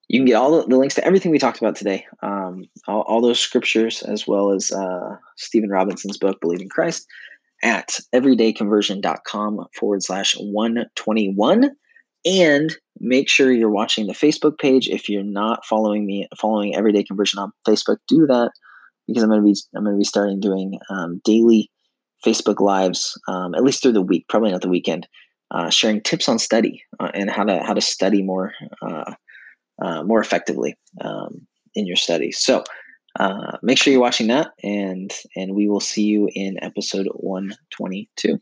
you 0.09 0.19
can 0.19 0.27
get 0.27 0.35
all 0.35 0.67
the, 0.67 0.77
links 0.77 0.97
to 0.97 1.05
everything 1.05 1.33
we 1.33 1.39
talked 1.39 1.59
about 1.59 1.77
today, 1.77 2.05
um, 2.23 2.65
all, 2.87 3.03
all, 3.03 3.21
those 3.21 3.41
scriptures, 3.41 4.03
as 4.03 4.27
well 4.27 4.53
as 4.53 4.71
uh, 4.71 5.17
Stephen 5.37 5.71
Robinson's 5.71 6.19
book, 6.19 6.41
Believing 6.41 6.69
Christ, 6.69 7.07
at 7.63 7.99
everydayconversion.com 8.15 9.67
forward 9.79 10.03
slash 10.03 10.35
121. 10.39 11.71
And 12.25 12.77
make 13.01 13.29
sure 13.29 13.51
you're 13.51 13.71
watching 13.71 14.07
the 14.07 14.13
Facebook 14.13 14.59
page. 14.59 14.89
If 14.89 15.09
you're 15.09 15.25
not 15.25 15.65
following 15.65 16.07
me, 16.07 16.29
following 16.39 16.77
Everyday 16.77 17.05
Conversion 17.05 17.41
on 17.41 17.53
Facebook, 17.67 17.97
do 18.07 18.27
that 18.27 18.53
because 19.09 19.23
I'm 19.23 19.31
going 19.31 19.41
to 19.41 19.45
be 19.45 19.57
I'm 19.75 19.85
going 19.85 19.97
to 19.97 19.99
be 19.99 20.05
starting 20.05 20.41
doing 20.41 20.79
um, 20.91 21.21
daily 21.25 21.71
Facebook 22.25 22.61
lives, 22.61 23.19
um, 23.27 23.55
at 23.55 23.65
least 23.65 23.83
through 23.83 23.93
the 23.93 24.03
week, 24.03 24.27
probably 24.29 24.53
not 24.53 24.61
the 24.61 24.69
weekend, 24.69 25.09
uh, 25.53 25.71
sharing 25.71 26.01
tips 26.01 26.29
on 26.29 26.39
study 26.39 26.83
uh, 26.99 27.11
and 27.15 27.31
how 27.31 27.45
to 27.45 27.63
how 27.63 27.75
to 27.75 27.81
study 27.81 28.23
more 28.23 28.53
uh, 28.81 29.15
uh 29.81 30.03
more 30.03 30.21
effectively 30.21 30.77
um, 31.01 31.47
in 31.75 31.87
your 31.87 31.97
studies. 31.97 32.39
So 32.39 32.65
uh, 33.19 33.59
make 33.63 33.79
sure 33.79 33.93
you're 33.93 34.01
watching 34.01 34.29
that, 34.29 34.53
and 34.63 35.13
and 35.37 35.55
we 35.55 35.69
will 35.69 35.81
see 35.81 36.05
you 36.05 36.29
in 36.35 36.63
episode 36.63 37.07
122. 37.13 38.41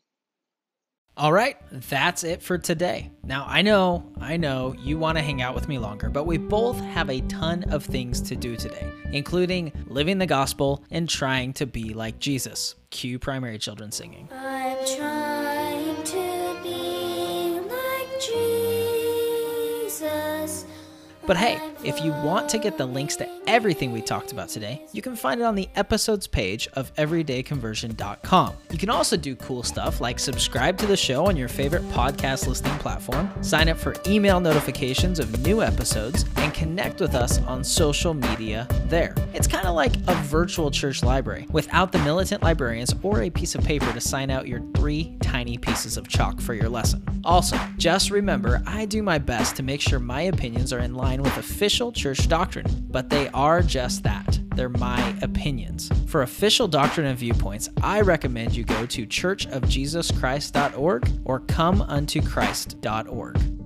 All 1.17 1.33
right, 1.33 1.59
that's 1.71 2.25
it 2.25 2.40
for 2.40 2.57
today. 2.57 3.11
Now, 3.25 3.45
I 3.47 3.61
know, 3.61 4.11
I 4.21 4.38
know 4.38 4.75
you 4.79 4.97
want 4.97 5.19
to 5.19 5.23
hang 5.23 5.43
out 5.43 5.55
with 5.55 5.69
me 5.69 5.79
longer, 5.79 6.09
but 6.09 6.25
we 6.25 6.38
both 6.38 6.81
have 6.81 7.11
a 7.11 7.21
ton 7.23 7.64
of 7.64 7.85
things 7.85 8.23
to 8.23 8.37
do 8.37 8.57
today, 8.57 8.90
including 9.12 9.73
living 9.88 10.17
the 10.17 10.26
gospel 10.26 10.83
and 10.90 11.09
trying 11.09 11.52
to 11.55 11.67
be 11.67 11.93
like 11.93 12.21
Jesus. 12.21 12.75
Cue 12.88 13.19
primary 13.19 13.59
children 13.59 13.93
singing. 13.93 14.31
Jesus. 20.41 20.79
But 21.26 21.37
hey, 21.37 21.61
if 21.85 22.02
you 22.02 22.13
want 22.13 22.49
to 22.50 22.59
get 22.59 22.76
the 22.76 22.87
links 22.87 23.17
to 23.17 23.28
everything 23.47 23.93
we 23.93 24.02
talked 24.02 24.33
about 24.33 24.49
today, 24.49 24.85
you 24.93 25.02
can 25.02 25.17
find 25.17 25.41
it 25.41 25.45
on 25.45 25.54
the 25.54 25.69
episodes 25.76 26.26
page 26.26 26.69
of 26.75 26.95
everydayconversion.com. 26.95 28.54
You 28.71 28.78
can 28.78 28.91
also 28.91 29.17
do 29.17 29.37
cool 29.37 29.63
stuff 29.63 30.00
like 30.00 30.19
subscribe 30.19 30.76
to 30.78 30.87
the 30.87 30.97
show 30.97 31.26
on 31.26 31.37
your 31.37 31.49
favorite 31.49 31.89
podcast 31.91 32.47
listening 32.47 32.76
platform, 32.78 33.30
sign 33.43 33.69
up 33.69 33.78
for 33.78 33.95
email 34.06 34.41
notifications 34.41 35.19
of 35.19 35.41
new 35.43 35.63
episodes, 35.63 36.25
and 36.37 36.52
connect 36.54 37.00
with 37.00 37.15
us 37.15 37.39
on 37.43 37.63
social 37.65 38.15
media 38.15 38.67
there. 38.87 39.15
It's 39.33 39.47
kind 39.47 39.67
of 39.67 39.75
like 39.75 39.97
a 40.09 40.15
virtual 40.25 40.71
church 40.71 41.02
library 41.02 41.47
without 41.50 41.93
the 41.93 41.99
militant 42.00 42.43
librarians 42.43 42.95
or 43.02 43.23
a 43.23 43.30
piece 43.30 43.54
of 43.54 43.65
paper 43.65 43.93
to 43.93 44.00
sign 44.00 44.30
out 44.30 44.49
your 44.49 44.61
three 44.75 45.17
tiny 45.21 45.59
pieces 45.59 45.97
of 45.97 46.09
chalk 46.09 46.41
for 46.41 46.54
your 46.54 46.69
lesson. 46.69 47.04
Also, 47.25 47.59
just 47.76 48.11
remember 48.11 48.63
I 48.67 48.87
do 48.87 49.02
my 49.02 49.19
best 49.19 49.56
to 49.56 49.63
make 49.63 49.80
sure 49.80 49.99
my 49.99 50.23
opinions 50.23 50.73
are 50.73 50.78
in 50.78 50.95
line 51.21 51.35
with 51.35 51.39
official 51.39 51.93
church 51.93 52.28
doctrine, 52.28 52.67
but 52.91 53.09
they 53.11 53.28
are 53.28 53.63
just 53.63 54.02
that. 54.04 54.39
They're 54.56 54.69
my 54.69 55.17
opinions. 55.23 55.91
For 56.06 56.23
official 56.23 56.67
doctrine 56.69 57.06
and 57.06 57.19
viewpoints, 57.19 57.69
I 57.83 58.00
recommend 58.00 58.56
you 58.56 58.65
go 58.65 58.87
to 58.87 59.06
churchofjesuschrist.org 59.06 61.09
or 61.25 61.41
comeuntochrist.org. 61.41 63.60